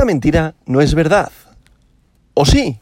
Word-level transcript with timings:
esta 0.00 0.06
mentira 0.06 0.54
no 0.64 0.80
es 0.80 0.94
verdad. 0.94 1.30
¿O 2.32 2.46
sí? 2.46 2.78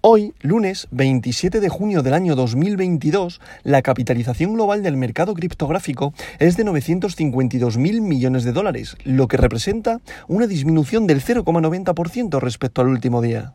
Hoy, 0.00 0.32
lunes 0.42 0.86
27 0.92 1.58
de 1.58 1.68
junio 1.68 2.04
del 2.04 2.14
año 2.14 2.36
2022, 2.36 3.40
la 3.64 3.82
capitalización 3.82 4.54
global 4.54 4.84
del 4.84 4.96
mercado 4.96 5.34
criptográfico 5.34 6.14
es 6.38 6.56
de 6.56 6.64
952.000 6.64 8.00
millones 8.00 8.44
de 8.44 8.52
dólares, 8.52 8.96
lo 9.02 9.26
que 9.26 9.38
representa 9.38 10.00
una 10.28 10.46
disminución 10.46 11.08
del 11.08 11.20
0,90% 11.20 12.38
respecto 12.38 12.80
al 12.80 12.86
último 12.86 13.20
día. 13.22 13.54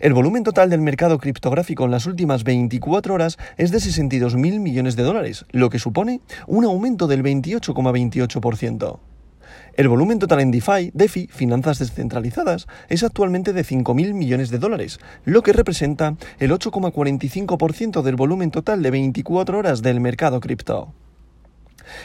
El 0.00 0.14
volumen 0.14 0.42
total 0.42 0.70
del 0.70 0.80
mercado 0.80 1.18
criptográfico 1.18 1.84
en 1.84 1.90
las 1.90 2.06
últimas 2.06 2.44
24 2.44 3.12
horas 3.12 3.36
es 3.58 3.72
de 3.72 3.76
62.000 3.76 4.58
millones 4.58 4.96
de 4.96 5.02
dólares, 5.02 5.44
lo 5.50 5.68
que 5.68 5.78
supone 5.78 6.22
un 6.46 6.64
aumento 6.64 7.08
del 7.08 7.22
28,28%. 7.22 9.11
El 9.74 9.88
volumen 9.88 10.18
total 10.18 10.40
en 10.40 10.50
DeFi, 10.50 10.90
DeFi, 10.94 11.28
finanzas 11.28 11.78
descentralizadas, 11.78 12.66
es 12.88 13.02
actualmente 13.02 13.52
de 13.52 13.64
5.000 13.64 14.14
millones 14.14 14.50
de 14.50 14.58
dólares, 14.58 15.00
lo 15.24 15.42
que 15.42 15.52
representa 15.52 16.16
el 16.38 16.50
8,45% 16.50 18.02
del 18.02 18.16
volumen 18.16 18.50
total 18.50 18.82
de 18.82 18.90
24 18.90 19.58
horas 19.58 19.82
del 19.82 20.00
mercado 20.00 20.40
cripto. 20.40 20.92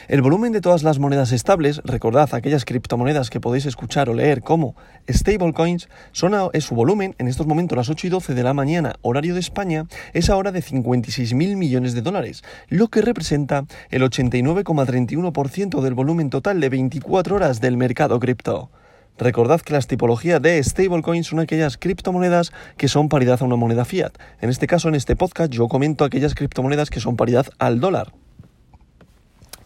El 0.08 0.22
volumen 0.22 0.52
de 0.52 0.60
todas 0.60 0.82
las 0.82 0.98
monedas 0.98 1.32
estables, 1.32 1.80
recordad 1.84 2.28
aquellas 2.32 2.64
criptomonedas 2.64 3.30
que 3.30 3.40
podéis 3.40 3.66
escuchar 3.66 4.08
o 4.08 4.14
leer 4.14 4.42
como 4.42 4.74
stablecoins, 5.08 5.88
son 6.12 6.34
a, 6.34 6.48
su 6.60 6.74
volumen 6.74 7.14
en 7.18 7.28
estos 7.28 7.46
momentos 7.46 7.76
las 7.76 7.88
8 7.88 8.06
y 8.06 8.10
12 8.10 8.34
de 8.34 8.42
la 8.42 8.54
mañana, 8.54 8.96
horario 9.02 9.34
de 9.34 9.40
España, 9.40 9.86
es 10.12 10.30
ahora 10.30 10.52
de 10.52 10.62
56.000 10.62 11.56
millones 11.56 11.94
de 11.94 12.02
dólares, 12.02 12.42
lo 12.68 12.88
que 12.88 13.02
representa 13.02 13.64
el 13.90 14.02
89,31% 14.02 15.80
del 15.80 15.94
volumen 15.94 16.30
total 16.30 16.60
de 16.60 16.68
24 16.68 17.36
horas 17.36 17.60
del 17.60 17.76
mercado 17.76 18.18
cripto. 18.20 18.70
Recordad 19.18 19.60
que 19.60 19.72
las 19.72 19.88
tipologías 19.88 20.40
de 20.40 20.62
stablecoins 20.62 21.26
son 21.26 21.40
aquellas 21.40 21.76
criptomonedas 21.76 22.52
que 22.76 22.86
son 22.86 23.08
paridad 23.08 23.42
a 23.42 23.44
una 23.44 23.56
moneda 23.56 23.84
fiat. 23.84 24.12
En 24.40 24.48
este 24.48 24.68
caso, 24.68 24.88
en 24.88 24.94
este 24.94 25.16
podcast, 25.16 25.52
yo 25.52 25.66
comento 25.66 26.04
aquellas 26.04 26.36
criptomonedas 26.36 26.88
que 26.88 27.00
son 27.00 27.16
paridad 27.16 27.46
al 27.58 27.80
dólar. 27.80 28.12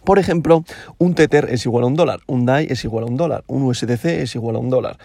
Por 0.05 0.19
ejemplo, 0.19 0.64
un 0.98 1.14
Tether 1.14 1.48
es 1.50 1.64
igual 1.64 1.84
a 1.84 1.86
un 1.86 1.95
dólar, 1.95 2.20
un 2.27 2.45
DAI 2.45 2.67
es 2.70 2.84
igual 2.84 3.05
a 3.05 3.06
un 3.06 3.17
dólar, 3.17 3.45
un 3.47 3.62
USDC 3.62 4.06
es 4.06 4.34
igual 4.34 4.56
a 4.56 4.58
un 4.58 4.69
dólar. 4.69 4.98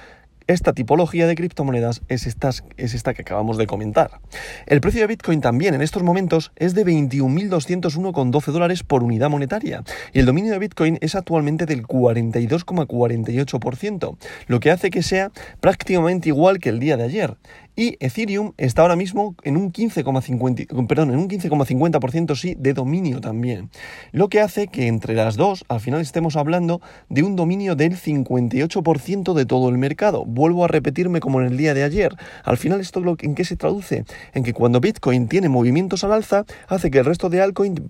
Esta 0.48 0.74
tipología 0.74 1.28
de 1.28 1.36
criptomonedas 1.36 2.02
es, 2.08 2.26
es 2.26 2.94
esta 2.94 3.14
que 3.14 3.22
acabamos 3.22 3.58
de 3.58 3.68
comentar. 3.68 4.22
El 4.66 4.80
precio 4.80 5.02
de 5.02 5.08
Bitcoin 5.08 5.42
también 5.42 5.74
en 5.74 5.82
estos 5.82 6.04
momentos 6.04 6.54
es 6.56 6.74
de 6.74 6.86
21.201,12 6.86 8.52
dólares 8.54 8.84
por 8.84 9.04
unidad 9.04 9.30
monetaria 9.30 9.84
y 10.14 10.20
el 10.20 10.26
dominio 10.26 10.54
de 10.54 10.60
Bitcoin 10.60 11.00
es 11.02 11.16
actualmente 11.16 11.66
del 11.66 11.84
42,48%, 11.84 14.16
lo 14.48 14.60
que 14.62 14.72
hace 14.72 14.90
que 14.90 15.04
sea 15.04 15.34
prácticamente 15.60 16.30
igual 16.30 16.60
que 16.60 16.70
el 16.70 16.80
día 16.80 16.96
de 16.96 17.04
ayer 17.04 17.36
y 17.78 17.96
Ethereum 18.00 18.54
está 18.58 18.82
ahora 18.82 18.98
mismo 18.98 19.36
en 19.44 19.56
un 19.56 19.72
15,50 19.72 20.88
perdón, 20.88 21.12
en 21.12 21.20
un 21.20 21.30
15,50% 21.30 22.36
sí 22.36 22.56
de 22.58 22.74
dominio 22.74 23.22
también. 23.22 23.70
Lo 24.12 24.28
que 24.28 24.42
hace 24.42 24.68
que 24.68 24.88
entre 24.88 25.14
las 25.14 25.38
dos 25.38 25.64
al 25.70 25.80
final 25.80 26.02
estemos 26.02 26.36
hablando 26.36 26.82
de 27.08 27.24
un 27.24 27.36
dominio 27.36 27.76
del 27.76 27.96
58% 27.96 29.34
de 29.34 29.46
todo 29.46 29.70
el 29.70 29.78
mercado. 29.78 30.26
Vuelvo 30.26 30.66
a 30.66 30.68
repetirme 30.68 31.20
como 31.20 31.40
en 31.40 31.48
el 31.48 31.56
día 31.58 31.76
de 31.76 31.84
ayer. 31.84 32.16
Al 32.44 32.58
final 32.58 32.82
esto 32.82 32.98
en 33.20 33.36
qué 33.36 33.46
se 33.46 33.56
traduce? 33.56 34.06
En 34.34 34.44
que 34.44 34.54
cuando 34.54 34.80
Bitcoin 34.80 35.28
tiene 35.28 35.48
movimientos 35.48 36.04
al 36.04 36.14
alza, 36.14 36.46
hace 36.68 36.90
que 36.90 36.98
el 36.98 37.06
resto 37.06 37.30
de 37.30 37.42
altcoins 37.42 37.82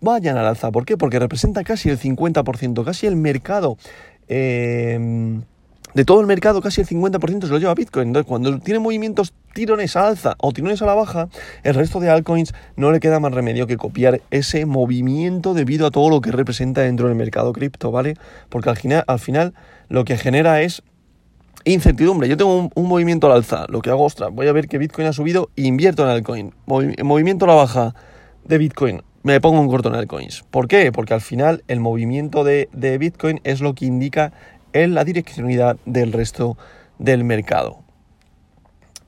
vayan 0.00 0.38
al 0.38 0.46
alza. 0.46 0.72
¿Por 0.72 0.86
qué? 0.86 0.96
Porque 0.96 1.18
representa 1.18 1.64
casi 1.64 1.90
el 1.90 1.98
50%, 1.98 2.82
casi 2.82 3.06
el 3.06 3.16
mercado. 3.16 3.76
Eh, 4.26 5.42
de 5.94 6.04
todo 6.04 6.20
el 6.20 6.26
mercado, 6.26 6.60
casi 6.60 6.80
el 6.80 6.86
50% 6.86 7.42
se 7.42 7.48
lo 7.48 7.58
lleva 7.58 7.74
Bitcoin. 7.74 8.08
Entonces, 8.08 8.28
cuando 8.28 8.58
tiene 8.58 8.80
movimientos 8.80 9.32
tirones 9.54 9.96
a 9.96 10.08
alza 10.08 10.34
o 10.38 10.52
tirones 10.52 10.82
a 10.82 10.86
la 10.86 10.94
baja, 10.94 11.28
el 11.62 11.74
resto 11.74 12.00
de 12.00 12.10
altcoins 12.10 12.52
no 12.76 12.90
le 12.90 13.00
queda 13.00 13.20
más 13.20 13.32
remedio 13.32 13.66
que 13.66 13.76
copiar 13.76 14.20
ese 14.30 14.66
movimiento 14.66 15.54
debido 15.54 15.86
a 15.86 15.90
todo 15.90 16.10
lo 16.10 16.20
que 16.20 16.32
representa 16.32 16.82
dentro 16.82 17.08
del 17.08 17.16
mercado 17.16 17.52
cripto, 17.52 17.90
¿vale? 17.90 18.16
Porque 18.48 18.70
al 18.70 18.76
final, 18.76 19.04
al 19.06 19.18
final 19.18 19.54
lo 19.88 20.04
que 20.04 20.18
genera 20.18 20.62
es 20.62 20.82
incertidumbre. 21.64 22.28
Yo 22.28 22.36
tengo 22.36 22.70
un, 22.74 22.88
movimiento 22.88 23.28
al 23.28 23.34
alza, 23.34 23.66
lo 23.68 23.80
que 23.80 23.90
hago, 23.90 24.04
ostras, 24.04 24.30
voy 24.32 24.48
a 24.48 24.52
ver 24.52 24.68
que 24.68 24.78
Bitcoin 24.78 25.06
ha 25.06 25.12
subido 25.12 25.50
e 25.56 25.62
invierto 25.62 26.02
en 26.02 26.10
altcoin. 26.10 26.54
movimiento 26.66 27.44
a 27.44 27.48
la 27.48 27.54
baja 27.54 27.94
de 28.44 28.58
Bitcoin, 28.58 29.02
me 29.22 29.40
pongo 29.40 29.60
un 29.60 29.68
corto 29.68 29.88
en 29.88 29.94
altcoins. 29.94 30.44
¿Por 30.50 30.68
qué? 30.68 30.92
Porque 30.92 31.14
al 31.14 31.22
final 31.22 31.64
el 31.68 31.80
movimiento 31.80 32.44
de, 32.44 32.68
de 32.72 32.98
Bitcoin 32.98 33.40
es 33.44 33.60
lo 33.60 33.74
que 33.74 33.86
indica 33.86 34.32
en 34.74 34.94
la 34.94 35.04
direccionalidad 35.04 35.78
del 35.86 36.12
resto 36.12 36.58
del 36.98 37.24
mercado. 37.24 37.83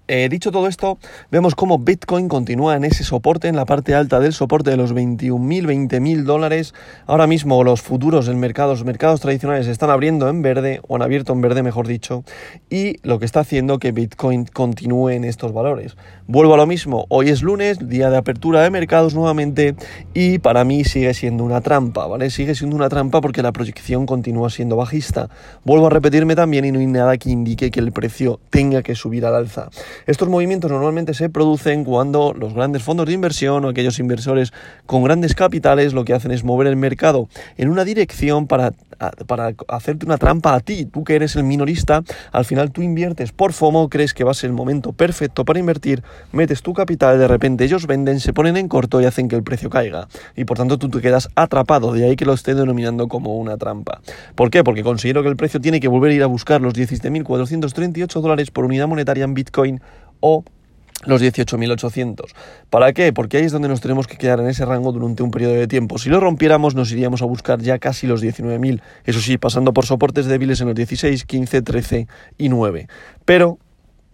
Eh, 0.08 0.28
dicho 0.28 0.52
todo 0.52 0.68
esto, 0.68 0.98
vemos 1.32 1.56
cómo 1.56 1.80
Bitcoin 1.80 2.28
continúa 2.28 2.76
en 2.76 2.84
ese 2.84 3.02
soporte, 3.02 3.48
en 3.48 3.56
la 3.56 3.64
parte 3.64 3.92
alta 3.92 4.20
del 4.20 4.32
soporte 4.32 4.70
de 4.70 4.76
los 4.76 4.94
21.000, 4.94 5.66
20.000 5.66 6.22
dólares. 6.22 6.74
Ahora 7.06 7.26
mismo 7.26 7.64
los 7.64 7.82
futuros 7.82 8.28
en 8.28 8.38
mercados, 8.38 8.84
mercados 8.84 9.20
tradicionales 9.20 9.66
están 9.66 9.90
abriendo 9.90 10.28
en 10.28 10.42
verde, 10.42 10.80
o 10.86 10.94
han 10.94 11.02
abierto 11.02 11.32
en 11.32 11.40
verde 11.40 11.64
mejor 11.64 11.88
dicho, 11.88 12.22
y 12.70 12.98
lo 13.02 13.18
que 13.18 13.24
está 13.24 13.40
haciendo 13.40 13.80
que 13.80 13.90
Bitcoin 13.90 14.44
continúe 14.44 15.10
en 15.10 15.24
estos 15.24 15.52
valores. 15.52 15.96
Vuelvo 16.28 16.54
a 16.54 16.56
lo 16.56 16.66
mismo, 16.66 17.06
hoy 17.08 17.30
es 17.30 17.42
lunes, 17.42 17.88
día 17.88 18.08
de 18.08 18.16
apertura 18.16 18.62
de 18.62 18.70
mercados 18.70 19.12
nuevamente, 19.12 19.74
y 20.14 20.38
para 20.38 20.62
mí 20.64 20.84
sigue 20.84 21.14
siendo 21.14 21.42
una 21.42 21.62
trampa, 21.62 22.06
¿vale? 22.06 22.30
Sigue 22.30 22.54
siendo 22.54 22.76
una 22.76 22.88
trampa 22.88 23.20
porque 23.20 23.42
la 23.42 23.50
proyección 23.50 24.06
continúa 24.06 24.50
siendo 24.50 24.76
bajista. 24.76 25.30
Vuelvo 25.64 25.88
a 25.88 25.90
repetirme 25.90 26.36
también 26.36 26.64
y 26.64 26.70
no 26.70 26.78
hay 26.78 26.86
nada 26.86 27.16
que 27.16 27.30
indique 27.30 27.72
que 27.72 27.80
el 27.80 27.90
precio 27.90 28.38
tenga 28.50 28.82
que 28.82 28.94
subir 28.94 29.26
al 29.26 29.34
alza. 29.34 29.68
Estos 30.06 30.28
movimientos 30.28 30.70
normalmente 30.70 31.14
se 31.14 31.28
producen 31.28 31.84
cuando 31.84 32.32
los 32.32 32.54
grandes 32.54 32.82
fondos 32.82 33.06
de 33.06 33.12
inversión 33.12 33.64
o 33.64 33.68
aquellos 33.68 33.98
inversores 33.98 34.52
con 34.86 35.02
grandes 35.02 35.34
capitales 35.34 35.92
lo 35.92 36.04
que 36.04 36.12
hacen 36.12 36.30
es 36.30 36.44
mover 36.44 36.66
el 36.66 36.76
mercado 36.76 37.28
en 37.56 37.68
una 37.68 37.84
dirección 37.84 38.46
para, 38.46 38.72
para 39.26 39.52
hacerte 39.68 40.06
una 40.06 40.18
trampa 40.18 40.54
a 40.54 40.60
ti. 40.60 40.86
Tú 40.86 41.04
que 41.04 41.14
eres 41.14 41.36
el 41.36 41.44
minorista, 41.44 42.02
al 42.32 42.44
final 42.44 42.70
tú 42.70 42.82
inviertes 42.82 43.32
por 43.32 43.52
FOMO, 43.52 43.88
crees 43.88 44.14
que 44.14 44.24
va 44.24 44.30
a 44.30 44.34
ser 44.34 44.50
el 44.50 44.54
momento 44.54 44.92
perfecto 44.92 45.44
para 45.44 45.58
invertir, 45.58 46.02
metes 46.32 46.62
tu 46.62 46.74
capital, 46.74 47.18
de 47.18 47.28
repente 47.28 47.64
ellos 47.64 47.86
venden, 47.86 48.20
se 48.20 48.32
ponen 48.32 48.56
en 48.56 48.68
corto 48.68 49.00
y 49.00 49.04
hacen 49.04 49.28
que 49.28 49.36
el 49.36 49.42
precio 49.42 49.70
caiga. 49.70 50.08
Y 50.36 50.44
por 50.44 50.56
tanto 50.56 50.78
tú 50.78 50.88
te 50.88 51.00
quedas 51.00 51.28
atrapado, 51.34 51.92
de 51.92 52.04
ahí 52.04 52.16
que 52.16 52.24
lo 52.24 52.32
esté 52.32 52.54
denominando 52.54 53.08
como 53.08 53.36
una 53.36 53.56
trampa. 53.56 54.00
¿Por 54.34 54.50
qué? 54.50 54.64
Porque 54.64 54.82
considero 54.82 55.22
que 55.22 55.28
el 55.28 55.36
precio 55.36 55.60
tiene 55.60 55.80
que 55.80 55.88
volver 55.88 56.12
a 56.12 56.14
ir 56.14 56.22
a 56.22 56.26
buscar 56.26 56.60
los 56.60 56.74
17.438 56.74 58.20
dólares 58.20 58.50
por 58.50 58.64
unidad 58.64 58.88
monetaria 58.88 59.24
en 59.24 59.34
Bitcoin 59.34 59.80
o 60.20 60.44
los 61.04 61.22
18.800. 61.22 62.32
¿Para 62.70 62.92
qué? 62.92 63.12
Porque 63.12 63.36
ahí 63.36 63.44
es 63.44 63.52
donde 63.52 63.68
nos 63.68 63.80
tenemos 63.80 64.06
que 64.06 64.16
quedar 64.16 64.40
en 64.40 64.48
ese 64.48 64.64
rango 64.64 64.92
durante 64.92 65.22
un 65.22 65.30
periodo 65.30 65.54
de 65.54 65.68
tiempo. 65.68 65.98
Si 65.98 66.08
lo 66.08 66.20
rompiéramos 66.20 66.74
nos 66.74 66.90
iríamos 66.92 67.22
a 67.22 67.26
buscar 67.26 67.60
ya 67.60 67.78
casi 67.78 68.06
los 68.06 68.22
19.000, 68.22 68.80
eso 69.04 69.20
sí, 69.20 69.38
pasando 69.38 69.72
por 69.72 69.86
soportes 69.86 70.26
débiles 70.26 70.60
en 70.60 70.68
los 70.68 70.76
16, 70.76 71.24
15, 71.24 71.62
13 71.62 72.08
y 72.38 72.48
9. 72.48 72.88
Pero 73.24 73.58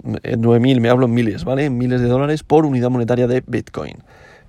9.000, 0.03 0.81
me 0.81 0.89
hablo 0.89 1.07
en 1.07 1.15
miles, 1.15 1.45
¿vale? 1.45 1.67
En 1.67 1.79
miles 1.79 2.01
de 2.01 2.09
dólares 2.09 2.43
por 2.43 2.67
unidad 2.67 2.91
monetaria 2.91 3.27
de 3.27 3.43
Bitcoin. 3.47 4.03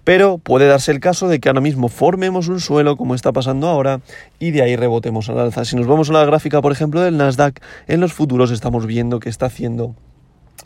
Pero 0.03 0.37
puede 0.37 0.67
darse 0.67 0.91
el 0.91 0.99
caso 0.99 1.29
de 1.29 1.39
que 1.39 1.47
ahora 1.47 1.61
mismo 1.61 1.87
formemos 1.87 2.49
un 2.49 2.59
suelo 2.59 2.97
como 2.97 3.15
está 3.15 3.31
pasando 3.31 3.67
ahora 3.67 4.01
y 4.37 4.51
de 4.51 4.61
ahí 4.61 4.75
rebotemos 4.75 5.29
al 5.29 5.39
alza. 5.39 5.63
Si 5.63 5.77
nos 5.77 5.87
vamos 5.87 6.09
a 6.09 6.13
la 6.13 6.25
gráfica, 6.25 6.61
por 6.61 6.73
ejemplo, 6.73 6.99
del 6.99 7.15
Nasdaq, 7.15 7.61
en 7.87 8.01
los 8.01 8.11
futuros 8.11 8.51
estamos 8.51 8.85
viendo 8.85 9.19
que 9.19 9.29
está 9.29 9.45
haciendo 9.45 9.95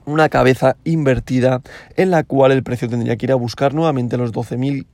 una 0.05 0.29
cabeza 0.29 0.77
invertida 0.83 1.61
en 1.95 2.11
la 2.11 2.23
cual 2.23 2.51
el 2.51 2.63
precio 2.63 2.89
tendría 2.89 3.15
que 3.17 3.25
ir 3.25 3.31
a 3.31 3.35
buscar 3.35 3.73
nuevamente 3.73 4.17
los 4.17 4.33
12.500, 4.33 4.85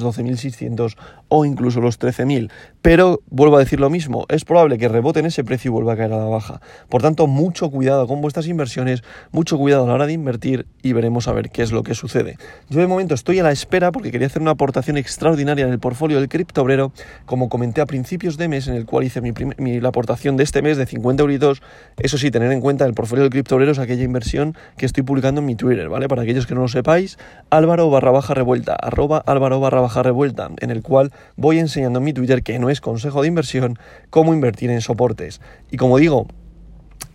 12.600 0.00 0.96
o 1.28 1.44
incluso 1.44 1.80
los 1.80 1.98
13.000. 1.98 2.50
Pero 2.82 3.20
vuelvo 3.30 3.56
a 3.56 3.60
decir 3.60 3.80
lo 3.80 3.90
mismo, 3.90 4.26
es 4.28 4.44
probable 4.44 4.78
que 4.78 4.88
rebote 4.88 5.20
en 5.20 5.26
ese 5.26 5.44
precio 5.44 5.70
y 5.70 5.72
vuelva 5.72 5.94
a 5.94 5.96
caer 5.96 6.12
a 6.12 6.18
la 6.18 6.26
baja. 6.26 6.60
Por 6.88 7.02
tanto, 7.02 7.26
mucho 7.26 7.70
cuidado 7.70 8.06
con 8.06 8.20
vuestras 8.20 8.46
inversiones, 8.46 9.02
mucho 9.32 9.58
cuidado 9.58 9.84
a 9.84 9.88
la 9.88 9.94
hora 9.94 10.06
de 10.06 10.12
invertir 10.12 10.66
y 10.82 10.92
veremos 10.92 11.26
a 11.26 11.32
ver 11.32 11.50
qué 11.50 11.62
es 11.62 11.72
lo 11.72 11.82
que 11.82 11.94
sucede. 11.94 12.38
Yo 12.68 12.80
de 12.80 12.86
momento 12.86 13.14
estoy 13.14 13.40
a 13.40 13.42
la 13.42 13.50
espera 13.50 13.90
porque 13.90 14.12
quería 14.12 14.28
hacer 14.28 14.42
una 14.42 14.52
aportación 14.52 14.96
extraordinaria 14.96 15.66
en 15.66 15.72
el 15.72 15.78
portfolio 15.78 16.18
del 16.18 16.28
criptobrero, 16.28 16.92
como 17.24 17.48
comenté 17.48 17.80
a 17.80 17.86
principios 17.86 18.36
de 18.36 18.48
mes, 18.48 18.68
en 18.68 18.74
el 18.74 18.86
cual 18.86 19.04
hice 19.04 19.20
mi, 19.20 19.80
la 19.80 19.88
aportación 19.88 20.36
de 20.36 20.44
este 20.44 20.62
mes 20.62 20.76
de 20.76 20.86
50 20.86 21.22
euritos. 21.22 21.62
Eso 21.98 22.18
sí, 22.18 22.30
tener 22.30 22.52
en 22.52 22.60
cuenta 22.60 22.84
el 22.84 22.94
portfolio 22.94 23.24
del 23.24 23.30
criptobrero 23.30 23.72
es 23.72 23.78
aquella 23.78 24.04
inversión 24.04 24.45
que 24.76 24.86
estoy 24.86 25.02
publicando 25.02 25.40
en 25.40 25.46
mi 25.46 25.56
Twitter, 25.56 25.88
¿vale? 25.88 26.08
Para 26.08 26.22
aquellos 26.22 26.46
que 26.46 26.54
no 26.54 26.62
lo 26.62 26.68
sepáis, 26.68 27.18
álvaro 27.50 27.90
barra 27.90 28.10
baja 28.10 28.34
revuelta, 28.34 28.74
arroba 28.74 29.22
álvaro 29.26 29.60
barra 29.60 29.80
baja 29.80 30.02
revuelta, 30.02 30.50
en 30.60 30.70
el 30.70 30.82
cual 30.82 31.12
voy 31.36 31.58
enseñando 31.58 31.98
en 31.98 32.04
mi 32.04 32.12
Twitter, 32.12 32.42
que 32.42 32.58
no 32.58 32.70
es 32.70 32.80
consejo 32.80 33.22
de 33.22 33.28
inversión, 33.28 33.78
cómo 34.10 34.34
invertir 34.34 34.70
en 34.70 34.80
soportes. 34.80 35.40
Y 35.70 35.76
como 35.76 35.98
digo, 35.98 36.26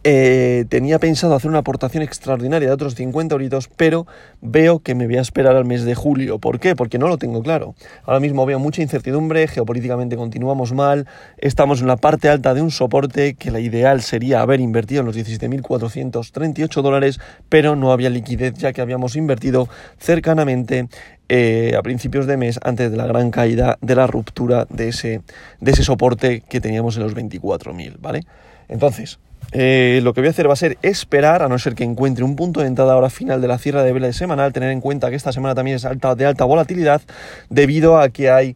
eh, 0.04 0.66
tenía 0.70 0.98
pensado 0.98 1.36
hacer 1.36 1.50
una 1.50 1.60
aportación 1.60 2.02
extraordinaria 2.02 2.68
de 2.68 2.74
otros 2.74 2.96
50 2.96 3.36
euritos, 3.36 3.70
pero 3.76 4.08
veo 4.42 4.80
que 4.80 4.96
me 4.96 5.06
voy 5.06 5.18
a 5.18 5.22
esperar 5.22 5.56
al 5.56 5.66
mes 5.66 5.84
de 5.84 5.94
julio. 5.94 6.40
¿Por 6.40 6.60
qué? 6.60 6.76
Porque 6.76 6.98
no 6.98 7.08
lo 7.08 7.18
tengo 7.18 7.44
claro. 7.44 7.76
Ahora 8.04 8.20
mismo 8.20 8.46
veo 8.46 8.58
mucha 8.58 8.82
incertidumbre, 8.82 9.48
geopolíticamente 9.48 10.16
continuamos 10.16 10.74
mal, 10.74 11.08
estamos 11.38 11.82
en 11.82 11.88
la 11.88 11.98
parte 11.98 12.30
alta 12.30 12.54
de 12.54 12.62
un 12.62 12.72
soporte 12.72 13.36
que 13.36 13.52
la 13.52 13.60
ideal 13.60 14.02
sería 14.02 14.42
haber 14.42 14.60
invertido 14.60 15.02
en 15.02 15.06
los 15.06 15.16
17.438 15.16 16.82
dólares, 16.82 17.20
pero 17.50 17.76
no 17.76 17.92
había 17.92 18.10
liquidez 18.10 18.56
ya 18.56 18.74
que 18.74 18.82
habíamos 18.82 19.16
invertido 19.16 19.70
cercanamente 20.00 20.88
eh, 21.30 21.76
a 21.78 21.82
principios 21.84 22.26
de 22.26 22.38
mes 22.38 22.60
antes 22.64 22.92
de 22.92 22.98
la 22.98 23.06
gran 23.06 23.32
caída 23.32 23.78
de 23.82 23.96
la 23.96 24.08
ruptura 24.08 24.66
de 24.70 24.90
ese, 24.90 25.22
de 25.60 25.72
ese 25.72 25.84
soporte 25.84 26.42
que 26.42 26.60
teníamos 26.60 26.98
en 26.98 27.04
los 27.04 27.16
24.000, 27.16 27.98
¿vale? 28.00 28.24
Entonces, 28.68 29.20
eh, 29.52 30.00
lo 30.04 30.14
que 30.14 30.22
voy 30.22 30.28
a 30.28 30.32
hacer 30.32 30.48
va 30.48 30.54
a 30.54 30.58
ser 30.58 30.78
esperar, 30.82 31.44
a 31.44 31.50
no 31.50 31.60
ser 31.60 31.76
que 31.76 31.84
encuentre 31.84 32.24
un 32.24 32.36
punto 32.36 32.62
de 32.62 32.68
entrada 32.68 32.94
ahora 32.94 33.10
final 33.10 33.42
de 33.42 33.48
la 33.48 33.58
cierre 33.58 33.84
de 33.84 33.92
vela 33.92 34.12
semanal, 34.14 34.54
tener 34.54 34.72
en 34.72 34.82
cuenta 34.82 35.10
que 35.10 35.16
esta 35.16 35.32
semana 35.32 35.56
también 35.56 35.78
es 35.78 35.86
alta, 35.86 36.16
de 36.16 36.26
alta 36.26 36.46
volatilidad 36.46 37.02
debido 37.50 38.00
a 38.00 38.10
que 38.10 38.30
hay 38.30 38.56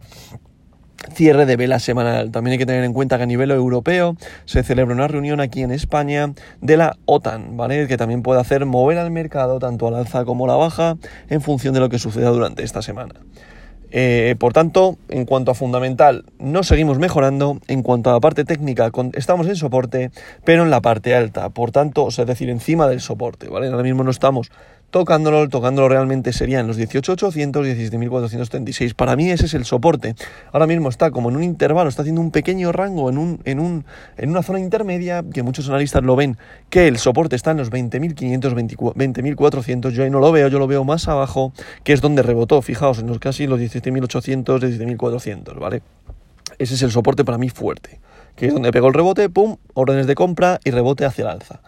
cierre 1.14 1.46
de 1.46 1.56
vela 1.56 1.80
semanal. 1.80 2.32
También 2.32 2.54
hay 2.54 2.58
que 2.58 2.66
tener 2.66 2.84
en 2.84 2.94
cuenta 2.94 3.18
que 3.18 3.24
a 3.24 3.28
nivel 3.28 3.52
europeo 3.52 4.16
se 4.46 4.64
celebra 4.64 4.94
una 4.94 5.08
reunión 5.08 5.40
aquí 5.40 5.62
en 5.62 5.72
España 5.72 6.34
de 6.62 6.78
la 6.78 6.98
OTAN, 7.06 7.58
¿vale? 7.58 7.88
Que 7.88 7.98
también 7.98 8.22
puede 8.22 8.42
hacer 8.42 8.66
mover 8.66 8.98
al 8.98 9.12
mercado 9.12 9.60
tanto 9.60 9.88
al 9.88 9.96
alza 9.96 10.26
como 10.26 10.46
a 10.46 10.48
la 10.48 10.56
baja 10.56 10.98
en 11.30 11.42
función 11.42 11.74
de 11.74 11.80
lo 11.80 11.90
que 11.90 12.00
suceda 12.00 12.30
durante 12.30 12.64
esta 12.64 12.82
semana. 12.82 13.16
Eh, 13.98 14.36
por 14.38 14.52
tanto, 14.52 14.98
en 15.08 15.24
cuanto 15.24 15.52
a 15.52 15.56
fundamental, 15.56 16.26
no 16.38 16.64
seguimos 16.64 17.00
mejorando. 17.00 17.62
En 17.70 17.82
cuanto 17.82 18.10
a 18.10 18.14
la 18.14 18.20
parte 18.20 18.44
técnica, 18.44 18.92
estamos 19.14 19.48
en 19.48 19.56
soporte, 19.56 20.12
pero 20.44 20.64
en 20.64 20.70
la 20.70 20.82
parte 20.82 21.16
alta. 21.16 21.48
Por 21.48 21.72
tanto, 21.72 22.10
es 22.10 22.18
decir, 22.18 22.50
encima 22.50 22.90
del 22.90 23.00
soporte, 23.00 23.48
¿vale? 23.48 23.68
Ahora 23.68 23.84
mismo 23.84 24.04
no 24.04 24.12
estamos 24.12 24.52
tocándolo, 24.96 25.50
tocándolo 25.50 25.90
realmente 25.90 26.32
serían 26.32 26.68
los 26.68 26.80
18.800, 26.80 27.92
17.436. 27.92 28.94
Para 28.94 29.18
mí 29.18 29.30
ese 29.30 29.48
es 29.48 29.54
el 29.54 29.66
soporte. 29.66 30.16
Ahora 30.54 30.68
mismo 30.68 30.88
está 30.88 31.12
como 31.12 31.28
en 31.28 31.36
un 31.36 31.44
intervalo, 31.44 31.90
está 31.90 32.04
haciendo 32.04 32.22
un 32.22 32.32
pequeño 32.32 32.72
rango 32.72 33.10
en, 33.10 33.18
un, 33.18 33.42
en, 33.44 33.60
un, 33.60 33.84
en 34.16 34.30
una 34.30 34.42
zona 34.42 34.62
intermedia, 34.62 35.22
que 35.34 35.44
muchos 35.44 35.68
analistas 35.68 36.02
lo 36.02 36.16
ven, 36.16 36.38
que 36.70 36.88
el 36.88 36.98
soporte 36.98 37.36
está 37.36 37.52
en 37.52 37.58
los 37.58 37.74
20.500, 37.74 38.74
20.400. 38.96 39.90
Yo 39.90 40.04
ahí 40.06 40.10
no 40.10 40.22
lo 40.22 40.32
veo, 40.32 40.48
yo 40.48 40.60
lo 40.60 40.68
veo 40.68 40.86
más 40.86 41.10
abajo, 41.10 41.52
que 41.84 41.92
es 41.92 42.00
donde 42.00 42.22
rebotó, 42.22 42.62
fijaos, 42.62 43.00
en 43.00 43.08
los 43.08 43.20
casi 43.20 43.48
los 43.48 43.60
17.800, 43.60 44.46
17.400, 44.62 45.60
¿vale? 45.60 45.82
Ese 46.58 46.76
es 46.76 46.82
el 46.84 46.92
soporte 46.92 47.26
para 47.26 47.38
mí 47.38 47.50
fuerte, 47.50 48.00
que 48.38 48.46
es 48.46 48.54
donde 48.54 48.72
pegó 48.72 48.88
el 48.88 48.94
rebote, 48.94 49.28
pum, 49.28 49.58
órdenes 49.74 50.08
de 50.08 50.16
compra 50.16 50.62
y 50.64 50.72
rebote 50.72 51.04
hacia 51.04 51.24
el 51.24 51.32
alza. 51.32 51.60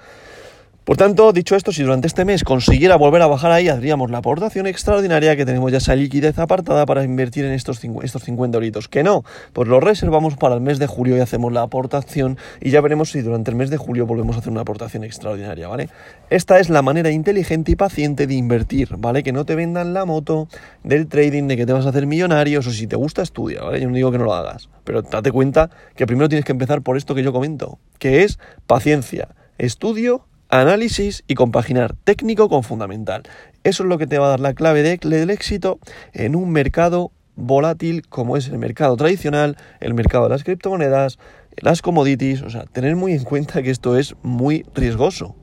Por 0.88 0.95
tanto, 0.95 1.34
dicho 1.34 1.57
esto, 1.57 1.74
si 1.74 1.84
durante 1.84 2.07
este 2.07 2.24
mes 2.24 2.45
consiguiera 2.45 2.95
volver 2.95 3.22
a 3.22 3.28
bajar 3.28 3.51
ahí, 3.51 3.68
haríamos 3.68 4.10
la 4.10 4.19
aportación 4.19 4.68
extraordinaria 4.68 5.36
que 5.36 5.45
tenemos 5.45 5.69
ya 5.69 5.80
esa 5.80 5.94
liquidez 5.98 6.39
apartada 6.39 6.86
para 6.86 7.04
invertir 7.04 7.44
en 7.44 7.51
estos, 7.51 7.81
estos 8.04 8.24
50 8.24 8.56
euritos. 8.56 8.88
Que 8.88 9.04
no, 9.04 9.25
pues 9.51 9.68
lo 9.68 9.81
reservamos 9.81 10.38
para 10.38 10.56
el 10.56 10.62
mes 10.62 10.80
de 10.80 10.88
julio 10.88 11.18
y 11.18 11.19
hacemos 11.19 11.51
la 11.51 11.63
aportación 11.63 12.38
y 12.62 12.69
ya 12.69 12.80
veremos 12.80 13.12
si 13.12 13.19
durante 13.19 13.51
el 13.51 13.57
mes 13.57 13.69
de 13.69 13.75
julio 13.75 14.06
volvemos 14.06 14.38
a 14.38 14.39
hacer 14.39 14.50
una 14.50 14.62
aportación 14.62 15.04
extraordinaria, 15.04 15.68
¿vale? 15.68 15.89
Esta 16.30 16.57
es 16.57 16.69
la 16.69 16.81
manera 16.81 17.12
inteligente 17.12 17.74
y 17.74 17.75
paciente 17.75 18.25
de 18.25 18.36
invertir, 18.36 18.95
¿vale? 18.98 19.24
Que 19.24 19.33
no 19.33 19.44
te 19.44 19.56
vendan 19.56 19.94
la 19.94 20.06
moto 20.06 20.48
del 20.86 21.07
trading 21.07 21.50
de 21.50 21.57
que 21.57 21.66
te 21.66 21.74
vas 21.74 21.86
a 21.86 21.90
hacer 21.90 22.07
millonarios 22.07 22.66
o 22.66 22.72
si 22.72 22.88
te 22.88 22.95
gusta 22.95 23.24
estudia, 23.24 23.62
¿vale? 23.62 23.81
Yo 23.81 23.90
no 23.90 23.95
digo 23.95 24.13
que 24.13 24.19
no 24.19 24.24
lo 24.24 24.33
hagas, 24.33 24.69
pero 24.86 25.01
date 25.01 25.33
cuenta 25.33 25.69
que 25.98 26.07
primero 26.07 26.30
tienes 26.30 26.45
que 26.45 26.54
empezar 26.54 26.81
por 26.81 26.95
esto 26.95 27.13
que 27.13 27.24
yo 27.24 27.33
comento, 27.33 27.78
que 28.00 28.24
es 28.24 28.40
paciencia, 28.68 29.28
estudio 29.57 30.24
análisis 30.49 31.23
y 31.27 31.35
compaginar 31.35 31.95
técnico 32.03 32.49
con 32.49 32.63
fundamental. 32.63 33.23
Eso 33.63 33.83
es 33.83 33.89
lo 33.89 33.97
que 33.97 34.07
te 34.07 34.17
va 34.17 34.27
a 34.27 34.29
dar 34.29 34.39
la 34.39 34.53
clave 34.53 34.81
del 34.83 35.29
éxito 35.29 35.79
en 36.13 36.35
un 36.35 36.51
mercado 36.51 37.11
volátil 37.35 38.07
como 38.07 38.35
es 38.35 38.47
el 38.47 38.57
mercado 38.57 38.97
tradicional, 38.97 39.57
el 39.79 39.94
mercado 39.94 40.25
de 40.25 40.29
las 40.31 40.44
criptomonedas, 40.44 41.19
las 41.57 41.81
commodities, 41.81 42.41
o 42.41 42.49
sea, 42.49 42.65
tener 42.65 42.95
muy 42.95 43.13
en 43.13 43.23
cuenta 43.23 43.61
que 43.61 43.69
esto 43.69 43.97
es 43.97 44.15
muy 44.23 44.65
riesgoso. 44.73 45.35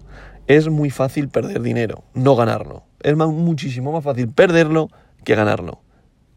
Es 0.47 0.69
muy 0.69 0.91
fácil 0.91 1.29
perder 1.29 1.63
dinero, 1.63 2.05
no 2.13 2.37
ganarlo. 2.37 2.85
Es 3.01 3.17
muchísimo 3.17 3.93
más 3.93 4.05
fácil 4.05 4.29
perderlo 4.29 4.89
que 5.25 5.35
ganarlo. 5.35 5.81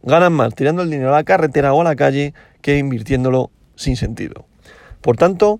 Ganan 0.01 0.33
más 0.33 0.55
tirando 0.55 0.81
el 0.83 0.89
dinero 0.89 1.09
a 1.09 1.17
la 1.17 1.23
carretera 1.23 1.73
o 1.73 1.81
a 1.81 1.83
la 1.83 1.95
calle 1.95 2.33
que 2.61 2.77
invirtiéndolo 2.77 3.51
sin 3.75 3.97
sentido. 3.97 4.45
Por 5.01 5.17
tanto, 5.17 5.59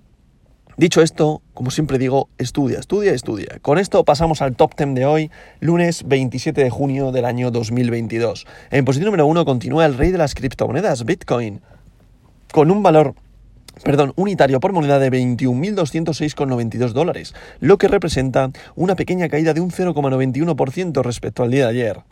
Dicho 0.77 1.01
esto, 1.01 1.41
como 1.55 1.71
siempre 1.71 1.97
digo, 1.97 2.29
estudia, 2.37 2.77
estudia, 2.77 3.11
estudia. 3.11 3.57
Con 3.63 3.79
esto 3.79 4.05
pasamos 4.05 4.43
al 4.43 4.55
top 4.55 4.75
10 4.77 4.93
de 4.93 5.05
hoy, 5.07 5.31
lunes 5.59 6.03
27 6.07 6.63
de 6.63 6.69
junio 6.69 7.11
del 7.11 7.25
año 7.25 7.49
2022. 7.49 8.45
En 8.69 8.85
posición 8.85 9.05
número 9.05 9.25
1 9.25 9.43
continúa 9.43 9.87
el 9.87 9.97
rey 9.97 10.11
de 10.11 10.19
las 10.19 10.35
criptomonedas, 10.35 11.03
Bitcoin, 11.03 11.61
con 12.51 12.69
un 12.69 12.83
valor 12.83 13.15
perdón, 13.83 14.13
unitario 14.17 14.59
por 14.59 14.71
moneda 14.71 14.99
de 14.99 15.11
21.206,92 15.11 16.91
dólares, 16.91 17.33
lo 17.59 17.79
que 17.79 17.87
representa 17.87 18.51
una 18.75 18.95
pequeña 18.95 19.29
caída 19.29 19.55
de 19.55 19.61
un 19.61 19.71
0,91% 19.71 21.01
respecto 21.01 21.41
al 21.41 21.49
día 21.49 21.65
de 21.65 21.71
ayer. 21.71 22.03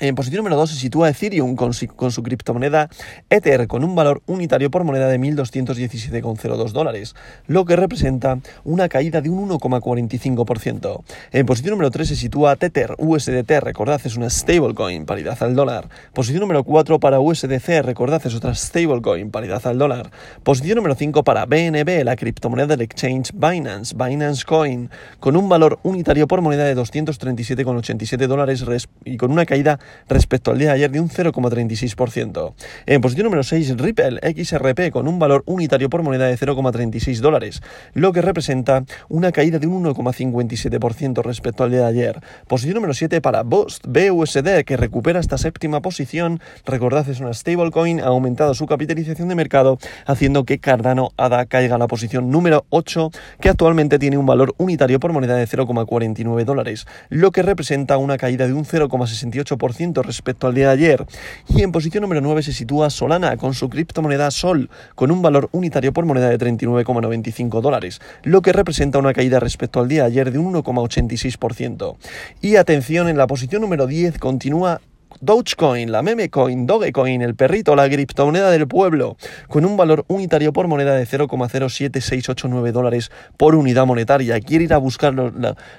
En 0.00 0.14
posición 0.14 0.38
número 0.38 0.56
2 0.56 0.70
se 0.70 0.76
sitúa 0.76 1.10
Ethereum 1.10 1.54
con 1.54 1.74
su, 1.74 2.22
criptomoneda 2.22 2.88
Ether 3.28 3.68
con 3.68 3.84
un 3.84 3.94
valor 3.94 4.22
unitario 4.26 4.70
por 4.70 4.84
moneda 4.84 5.06
de 5.06 5.20
1.217,02 5.20 6.72
dólares, 6.72 7.14
lo 7.46 7.66
que 7.66 7.76
representa 7.76 8.38
una 8.64 8.88
caída 8.88 9.20
de 9.20 9.28
un 9.28 9.50
1,45%. 9.50 11.02
En 11.32 11.46
posición 11.46 11.72
número 11.72 11.90
3 11.90 12.08
se 12.08 12.16
sitúa 12.16 12.56
Tether 12.56 12.94
USDT, 12.96 13.50
recordad 13.60 14.00
es 14.02 14.16
una 14.16 14.30
stablecoin, 14.30 15.04
paridad 15.04 15.40
al 15.42 15.54
dólar. 15.54 15.90
Posición 16.14 16.40
número 16.40 16.64
4 16.64 16.98
para 16.98 17.20
USDC, 17.20 17.82
recordad 17.82 18.22
es 18.24 18.34
otra 18.34 18.54
stablecoin, 18.54 19.30
paridad 19.30 19.64
al 19.66 19.76
dólar. 19.76 20.10
Posición 20.42 20.76
número 20.76 20.94
5 20.94 21.22
para 21.22 21.44
BNB, 21.44 22.02
la 22.02 22.16
criptomoneda 22.16 22.68
del 22.68 22.80
exchange 22.80 23.30
Binance, 23.34 23.94
Binance 23.94 24.44
Coin, 24.46 24.88
con 25.20 25.36
un 25.36 25.50
valor 25.50 25.78
unitario 25.82 26.26
por 26.26 26.40
moneda 26.40 26.64
de 26.64 26.74
237,87 26.74 28.26
dólares 28.26 28.64
y 29.04 29.18
con 29.18 29.30
una 29.30 29.44
caída 29.44 29.78
respecto 30.08 30.50
al 30.50 30.58
día 30.58 30.68
de 30.68 30.74
ayer 30.74 30.90
de 30.90 31.00
un 31.00 31.08
0,36%. 31.08 32.54
En 32.86 33.00
posición 33.00 33.24
número 33.24 33.42
6, 33.42 33.76
Ripple 33.78 34.20
XRP 34.22 34.90
con 34.90 35.08
un 35.08 35.18
valor 35.18 35.42
unitario 35.46 35.90
por 35.90 36.02
moneda 36.02 36.26
de 36.26 36.36
0,36 36.36 37.20
dólares, 37.20 37.62
lo 37.94 38.12
que 38.12 38.22
representa 38.22 38.84
una 39.08 39.32
caída 39.32 39.58
de 39.58 39.66
un 39.66 39.84
1,57% 39.84 41.22
respecto 41.22 41.64
al 41.64 41.70
día 41.70 41.80
de 41.80 41.86
ayer. 41.86 42.20
Posición 42.48 42.74
número 42.76 42.94
7 42.94 43.20
para 43.20 43.42
Boost 43.42 43.86
BUSD 43.86 44.64
que 44.64 44.76
recupera 44.76 45.20
esta 45.20 45.38
séptima 45.38 45.80
posición. 45.80 46.40
Recordad, 46.64 47.08
es 47.08 47.20
una 47.20 47.34
stablecoin, 47.34 48.00
ha 48.00 48.06
aumentado 48.06 48.54
su 48.54 48.66
capitalización 48.66 49.28
de 49.28 49.34
mercado, 49.34 49.78
haciendo 50.06 50.44
que 50.44 50.58
Cardano 50.58 51.10
ADA 51.16 51.46
caiga 51.46 51.76
a 51.76 51.78
la 51.78 51.86
posición 51.86 52.30
número 52.30 52.66
8, 52.70 53.10
que 53.40 53.48
actualmente 53.48 53.98
tiene 53.98 54.18
un 54.18 54.26
valor 54.26 54.54
unitario 54.58 55.00
por 55.00 55.12
moneda 55.12 55.36
de 55.36 55.46
0,49 55.46 56.44
dólares, 56.44 56.86
lo 57.08 57.30
que 57.30 57.42
representa 57.42 57.96
una 57.96 58.16
caída 58.16 58.46
de 58.46 58.52
un 58.52 58.64
0,68% 58.64 59.71
respecto 60.02 60.46
al 60.46 60.54
día 60.54 60.68
de 60.68 60.72
ayer. 60.72 61.06
Y 61.48 61.62
en 61.62 61.72
posición 61.72 62.02
número 62.02 62.20
9 62.20 62.42
se 62.42 62.52
sitúa 62.52 62.90
Solana 62.90 63.36
con 63.36 63.54
su 63.54 63.68
criptomoneda 63.68 64.30
Sol, 64.30 64.70
con 64.94 65.10
un 65.10 65.22
valor 65.22 65.48
unitario 65.52 65.92
por 65.92 66.04
moneda 66.04 66.28
de 66.28 66.38
39,95 66.38 67.60
dólares, 67.60 68.00
lo 68.22 68.42
que 68.42 68.52
representa 68.52 68.98
una 68.98 69.12
caída 69.12 69.40
respecto 69.40 69.80
al 69.80 69.88
día 69.88 70.02
de 70.02 70.08
ayer 70.08 70.32
de 70.32 70.38
un 70.38 70.52
1,86%. 70.54 71.96
Y 72.40 72.56
atención, 72.56 73.08
en 73.08 73.16
la 73.16 73.26
posición 73.26 73.62
número 73.62 73.86
10 73.86 74.18
continúa 74.18 74.80
Dogecoin, 75.24 75.92
la 75.92 76.02
meme 76.02 76.30
coin, 76.30 76.66
Dogecoin, 76.66 77.22
el 77.22 77.36
perrito, 77.36 77.76
la 77.76 77.88
criptomoneda 77.88 78.50
del 78.50 78.66
pueblo, 78.66 79.16
con 79.46 79.64
un 79.64 79.76
valor 79.76 80.04
unitario 80.08 80.52
por 80.52 80.66
moneda 80.66 80.96
de 80.96 81.06
0,07689 81.06 82.72
dólares 82.72 83.12
por 83.36 83.54
unidad 83.54 83.86
monetaria. 83.86 84.40
Quiere 84.40 84.64
ir 84.64 84.74
a 84.74 84.78
buscar, 84.78 85.14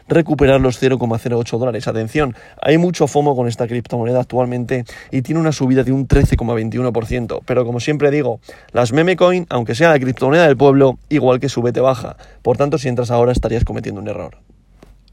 recuperar 0.07 0.61
los 0.61 0.81
0,08 0.81 1.57
dólares. 1.57 1.89
Atención, 1.89 2.37
hay 2.61 2.77
mucho 2.77 3.05
FOMO 3.05 3.35
con 3.35 3.49
esta 3.49 3.67
criptomoneda 3.67 4.21
actualmente 4.21 4.85
y 5.11 5.23
tiene 5.23 5.41
una 5.41 5.51
subida 5.51 5.83
de 5.83 5.91
un 5.91 6.07
13,21%. 6.07 7.41
Pero 7.45 7.65
como 7.65 7.81
siempre 7.81 8.11
digo, 8.11 8.39
las 8.71 8.93
meme 8.93 9.17
coin, 9.17 9.45
aunque 9.49 9.75
sea 9.75 9.89
la 9.89 9.99
criptomoneda 9.99 10.47
del 10.47 10.55
pueblo, 10.55 10.99
igual 11.09 11.41
que 11.41 11.49
sube 11.49 11.73
te 11.73 11.81
baja. 11.81 12.15
Por 12.43 12.55
tanto, 12.55 12.77
si 12.77 12.87
entras 12.87 13.11
ahora 13.11 13.33
estarías 13.33 13.65
cometiendo 13.65 13.99
un 13.99 14.07
error. 14.07 14.37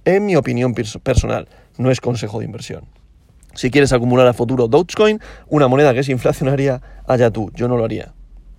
En 0.04 0.24
mi 0.24 0.36
opinión 0.36 0.72
personal, 0.72 1.48
no 1.78 1.90
es 1.90 2.00
consejo 2.00 2.38
de 2.38 2.44
inversión. 2.44 2.99
Si 3.54 3.70
quieres 3.70 3.92
acumular 3.92 4.26
a 4.26 4.32
futuro 4.32 4.68
Dogecoin, 4.68 5.20
una 5.48 5.68
moneda 5.68 5.92
que 5.92 6.00
es 6.00 6.08
inflacionaria, 6.08 6.80
allá 7.06 7.30
tú, 7.30 7.50
yo 7.54 7.68
no 7.68 7.76
lo 7.76 7.84
haría. 7.84 8.12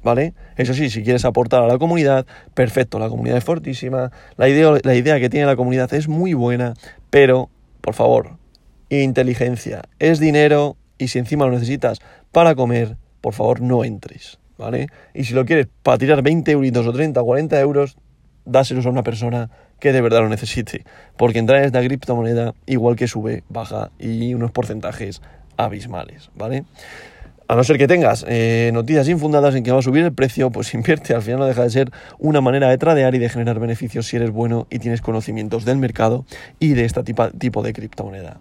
¿Vale? 0.03 0.33
Eso 0.57 0.73
sí, 0.73 0.89
si 0.89 1.03
quieres 1.03 1.25
aportar 1.25 1.61
a 1.61 1.67
la 1.67 1.77
comunidad, 1.77 2.25
perfecto, 2.55 2.97
la 2.97 3.07
comunidad 3.07 3.37
es 3.37 3.43
fortísima, 3.43 4.11
la 4.35 4.49
idea, 4.49 4.73
la 4.81 4.95
idea 4.95 5.19
que 5.19 5.29
tiene 5.29 5.45
la 5.45 5.55
comunidad 5.55 5.93
es 5.93 6.07
muy 6.07 6.33
buena, 6.33 6.73
pero, 7.11 7.51
por 7.81 7.93
favor, 7.93 8.37
inteligencia, 8.89 9.83
es 9.99 10.19
dinero 10.19 10.75
y 10.97 11.09
si 11.09 11.19
encima 11.19 11.45
lo 11.45 11.51
necesitas 11.51 11.99
para 12.31 12.55
comer, 12.55 12.97
por 13.21 13.33
favor 13.33 13.61
no 13.61 13.83
entres, 13.83 14.39
¿vale? 14.57 14.87
Y 15.13 15.23
si 15.23 15.33
lo 15.33 15.45
quieres 15.45 15.67
para 15.83 15.97
tirar 15.97 16.23
20 16.23 16.51
euritos 16.51 16.87
o 16.87 16.91
30 16.91 17.21
o 17.21 17.25
40 17.25 17.59
euros, 17.59 17.97
dáselos 18.45 18.85
a 18.85 18.89
una 18.89 19.03
persona 19.03 19.49
que 19.79 19.91
de 19.91 20.01
verdad 20.01 20.21
lo 20.21 20.29
necesite. 20.29 20.85
Porque 21.17 21.39
entrar 21.39 21.59
en 21.59 21.65
esta 21.65 21.81
criptomoneda, 21.81 22.53
igual 22.65 22.95
que 22.95 23.07
sube, 23.07 23.43
baja 23.49 23.91
y 23.99 24.33
unos 24.33 24.51
porcentajes 24.51 25.21
abismales, 25.57 26.29
¿vale? 26.35 26.65
A 27.47 27.55
no 27.55 27.65
ser 27.65 27.77
que 27.77 27.87
tengas 27.87 28.23
eh, 28.29 28.71
noticias 28.73 29.09
infundadas 29.09 29.55
en 29.55 29.63
que 29.63 29.71
va 29.71 29.79
a 29.79 29.81
subir 29.81 30.05
el 30.05 30.13
precio, 30.13 30.51
pues 30.51 30.73
invierte. 30.75 31.13
Al 31.13 31.21
final 31.21 31.39
no 31.39 31.45
deja 31.45 31.63
de 31.63 31.69
ser 31.69 31.91
una 32.17 32.39
manera 32.39 32.69
de 32.69 32.77
tradear 32.77 33.13
y 33.15 33.19
de 33.19 33.27
generar 33.27 33.59
beneficios 33.59 34.07
si 34.07 34.15
eres 34.15 34.31
bueno 34.31 34.67
y 34.69 34.79
tienes 34.79 35.01
conocimientos 35.01 35.65
del 35.65 35.77
mercado 35.77 36.25
y 36.59 36.73
de 36.73 36.85
este 36.85 37.03
tipo 37.03 37.61
de 37.61 37.73
criptomoneda. 37.73 38.39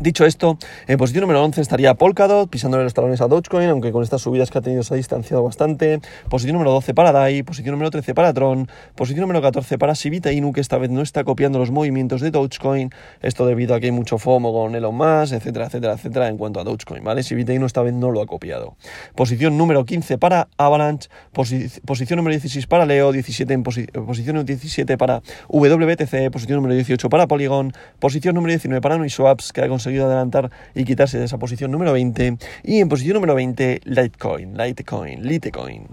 Dicho 0.00 0.24
esto, 0.24 0.56
en 0.86 0.96
posición 0.96 1.20
número 1.20 1.44
11 1.44 1.60
estaría 1.60 1.92
Polkadot, 1.92 2.48
pisándole 2.48 2.84
los 2.84 2.94
talones 2.94 3.20
a 3.20 3.28
Dogecoin, 3.28 3.68
aunque 3.68 3.92
con 3.92 4.02
estas 4.02 4.22
subidas 4.22 4.50
que 4.50 4.56
ha 4.56 4.62
tenido 4.62 4.82
se 4.82 4.94
ha 4.94 4.96
distanciado 4.96 5.42
bastante. 5.42 6.00
Posición 6.30 6.54
número 6.54 6.70
12 6.70 6.94
para 6.94 7.12
DAI, 7.12 7.42
posición 7.42 7.72
número 7.72 7.90
13 7.90 8.14
para 8.14 8.32
Tron, 8.32 8.66
posición 8.94 9.20
número 9.20 9.42
14 9.42 9.76
para 9.76 9.94
Sivita 9.94 10.32
Inu, 10.32 10.54
que 10.54 10.62
esta 10.62 10.78
vez 10.78 10.88
no 10.88 11.02
está 11.02 11.22
copiando 11.24 11.58
los 11.58 11.70
movimientos 11.70 12.22
de 12.22 12.30
Dogecoin, 12.30 12.88
esto 13.20 13.44
debido 13.44 13.74
a 13.74 13.80
que 13.80 13.86
hay 13.86 13.92
mucho 13.92 14.16
FOMO 14.16 14.54
con 14.54 14.74
Elon 14.74 14.94
Musk, 14.94 15.34
etcétera, 15.34 15.66
etcétera, 15.66 15.92
etcétera, 15.92 16.28
en 16.28 16.38
cuanto 16.38 16.60
a 16.60 16.64
Dogecoin, 16.64 17.04
¿vale? 17.04 17.22
Sivita 17.22 17.52
Inu 17.52 17.66
esta 17.66 17.82
vez 17.82 17.92
no 17.92 18.10
lo 18.10 18.22
ha 18.22 18.26
copiado. 18.26 18.76
Posición 19.14 19.58
número 19.58 19.84
15 19.84 20.16
para 20.16 20.48
Avalanche, 20.56 21.10
posición 21.34 22.16
número 22.16 22.32
16 22.32 22.66
para 22.66 22.86
Leo, 22.86 23.12
17 23.12 23.52
en 23.52 23.62
posición 23.62 24.36
número 24.36 24.44
17 24.44 24.96
para 24.96 25.20
WBTC, 25.48 26.30
posición 26.32 26.56
número 26.56 26.74
18 26.74 27.10
para 27.10 27.26
Polygon, 27.26 27.74
posición 27.98 28.34
número 28.34 28.52
19 28.52 28.80
para 28.80 28.96
Uniswaps, 28.96 29.52
que 29.52 29.60
ha 29.60 29.68
conseguido 29.68 29.89
adelantar 29.98 30.50
y 30.74 30.84
quitarse 30.84 31.18
de 31.18 31.24
esa 31.24 31.38
posición 31.38 31.70
número 31.70 31.92
20. 31.92 32.38
Y 32.64 32.80
en 32.80 32.88
posición 32.88 33.14
número 33.14 33.34
20, 33.34 33.80
Litecoin, 33.84 34.56
Litecoin, 34.56 35.26
Litecoin. 35.26 35.86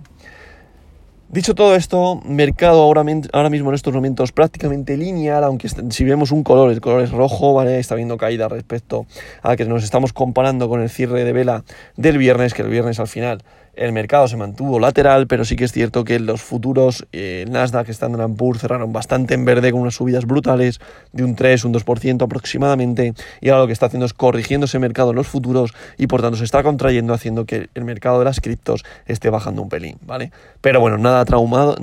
Dicho 1.29 1.55
todo 1.55 1.75
esto, 1.75 2.21
mercado 2.23 2.81
ahora, 2.81 3.03
ahora, 3.33 3.49
mismo 3.49 3.69
en 3.69 3.75
estos 3.75 3.93
momentos 3.93 4.31
prácticamente 4.31 4.95
lineal, 4.95 5.43
aunque 5.43 5.67
si 5.67 6.05
vemos 6.05 6.31
un 6.31 6.41
color, 6.41 6.71
el 6.71 6.79
color 6.79 7.01
es 7.01 7.11
rojo, 7.11 7.53
¿vale? 7.53 7.79
Está 7.79 7.95
viendo 7.95 8.15
caída 8.15 8.47
respecto 8.47 9.05
a 9.41 9.57
que 9.57 9.65
nos 9.65 9.83
estamos 9.83 10.13
comparando 10.13 10.69
con 10.69 10.81
el 10.81 10.89
cierre 10.89 11.25
de 11.25 11.33
vela 11.33 11.65
del 11.97 12.17
viernes, 12.17 12.53
que 12.53 12.61
el 12.61 12.69
viernes 12.69 13.01
al 13.01 13.09
final 13.09 13.43
el 13.77 13.93
mercado 13.93 14.27
se 14.27 14.37
mantuvo 14.37 14.79
lateral, 14.79 15.27
pero 15.27 15.45
sí 15.45 15.55
que 15.55 15.65
es 15.65 15.71
cierto 15.71 16.03
que 16.03 16.19
los 16.19 16.41
futuros, 16.41 17.07
eh, 17.11 17.45
Nasdaq, 17.47 17.89
Standard 17.89 18.31
Poor's 18.35 18.59
cerraron 18.59 18.91
bastante 18.91 19.35
en 19.35 19.45
verde 19.45 19.71
con 19.71 19.81
unas 19.81 19.95
subidas 19.95 20.25
brutales 20.25 20.79
de 21.13 21.23
un 21.23 21.35
3, 21.35 21.63
un 21.65 21.73
2% 21.73 22.23
aproximadamente, 22.23 23.13
y 23.39 23.49
ahora 23.49 23.61
lo 23.61 23.67
que 23.67 23.73
está 23.73 23.85
haciendo 23.85 24.05
es 24.05 24.13
corrigiendo 24.13 24.65
ese 24.65 24.79
mercado 24.79 25.11
en 25.11 25.15
los 25.15 25.27
futuros 25.27 25.73
y 25.97 26.07
por 26.07 26.21
tanto 26.21 26.37
se 26.37 26.43
está 26.43 26.63
contrayendo 26.63 27.13
haciendo 27.13 27.45
que 27.45 27.69
el 27.75 27.85
mercado 27.85 28.19
de 28.19 28.25
las 28.25 28.41
criptos 28.41 28.83
esté 29.05 29.29
bajando 29.29 29.61
un 29.61 29.69
pelín, 29.69 29.97
¿vale? 30.01 30.31
Pero 30.61 30.79
bueno, 30.79 30.97
nada 30.97 31.23
traumado, 31.25 31.75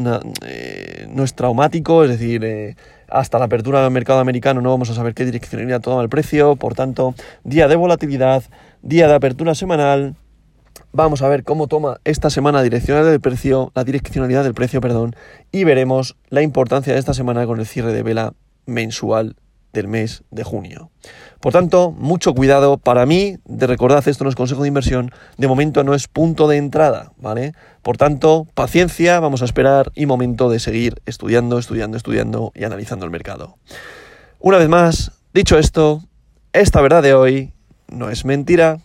eh, 0.46 1.06
no 1.08 1.22
es 1.24 1.34
traumático, 1.34 2.04
es 2.04 2.10
decir... 2.10 2.44
Eh, 2.44 2.76
hasta 3.06 3.38
la 3.38 3.44
apertura 3.44 3.82
del 3.82 3.92
mercado 3.92 4.18
americano 4.18 4.60
no 4.60 4.70
vamos 4.70 4.90
a 4.90 4.94
saber 4.94 5.14
qué 5.14 5.24
dirección 5.24 5.62
iría 5.62 5.78
todo 5.78 6.00
el 6.00 6.08
precio, 6.08 6.56
por 6.56 6.74
tanto, 6.74 7.14
día 7.44 7.68
de 7.68 7.76
volatilidad, 7.76 8.42
día 8.82 9.06
de 9.06 9.14
apertura 9.14 9.54
semanal, 9.54 10.16
Vamos 10.96 11.22
a 11.22 11.28
ver 11.28 11.42
cómo 11.42 11.66
toma 11.66 11.98
esta 12.04 12.30
semana 12.30 12.62
del 12.62 13.20
precio, 13.20 13.72
la 13.74 13.82
direccionalidad 13.82 14.44
del 14.44 14.54
precio, 14.54 14.80
perdón, 14.80 15.16
y 15.50 15.64
veremos 15.64 16.14
la 16.28 16.40
importancia 16.40 16.92
de 16.92 17.00
esta 17.00 17.14
semana 17.14 17.46
con 17.46 17.58
el 17.58 17.66
cierre 17.66 17.92
de 17.92 18.04
vela 18.04 18.34
mensual 18.64 19.34
del 19.72 19.88
mes 19.88 20.22
de 20.30 20.44
junio. 20.44 20.92
Por 21.40 21.52
tanto, 21.52 21.90
mucho 21.90 22.32
cuidado. 22.32 22.78
Para 22.78 23.06
mí, 23.06 23.38
de 23.44 23.66
recordad, 23.66 24.06
esto 24.06 24.22
no 24.22 24.30
es 24.30 24.36
consejo 24.36 24.62
de 24.62 24.68
inversión, 24.68 25.10
de 25.36 25.48
momento 25.48 25.82
no 25.82 25.94
es 25.94 26.06
punto 26.06 26.46
de 26.46 26.58
entrada, 26.58 27.10
¿vale? 27.16 27.54
Por 27.82 27.96
tanto, 27.96 28.46
paciencia, 28.54 29.18
vamos 29.18 29.42
a 29.42 29.46
esperar 29.46 29.90
y 29.96 30.06
momento 30.06 30.48
de 30.48 30.60
seguir 30.60 31.02
estudiando, 31.06 31.58
estudiando, 31.58 31.96
estudiando 31.96 32.52
y 32.54 32.62
analizando 32.62 33.04
el 33.04 33.10
mercado. 33.10 33.56
Una 34.38 34.58
vez 34.58 34.68
más, 34.68 35.10
dicho 35.32 35.58
esto, 35.58 36.04
esta 36.52 36.80
verdad 36.80 37.02
de 37.02 37.14
hoy 37.14 37.52
no 37.88 38.10
es 38.10 38.24
mentira, 38.24 38.78